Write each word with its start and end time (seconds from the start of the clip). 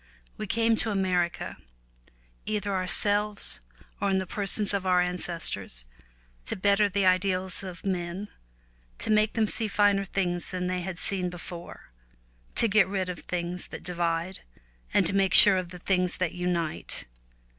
We 0.35 0.47
came 0.47 0.75
to 0.77 0.89
America, 0.89 1.57
either 2.47 2.73
ourselves 2.73 3.59
or 3.99 4.09
in 4.09 4.17
the 4.17 4.25
persons 4.25 4.73
of 4.73 4.83
our 4.87 4.99
ancestors, 4.99 5.85
to 6.47 6.55
better 6.55 6.89
the 6.89 7.05
ideals 7.05 7.61
of 7.61 7.85
men, 7.85 8.27
to 8.97 9.11
make 9.11 9.33
them 9.33 9.45
see 9.45 9.67
finer 9.67 10.03
things 10.03 10.49
than 10.49 10.65
they 10.65 10.81
had 10.81 10.97
seen 10.97 11.29
before, 11.29 11.91
to 12.55 12.67
get 12.67 12.87
rid 12.87 13.09
of 13.09 13.19
things 13.19 13.67
that 13.67 13.83
divide, 13.83 14.39
and 14.91 15.05
to 15.05 15.13
make 15.13 15.35
sure 15.35 15.57
of 15.57 15.69
the 15.69 15.77
things 15.77 16.17
that 16.17 16.31
unite. 16.33 17.05